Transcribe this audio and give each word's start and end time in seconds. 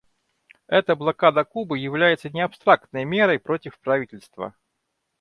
Эта 0.65 0.95
блокада 0.95 1.43
Кубы 1.43 1.77
является 1.77 2.31
не 2.31 2.41
абстрактной 2.41 3.03
мерой 3.05 3.37
против 3.37 3.77
правительства. 3.77 4.55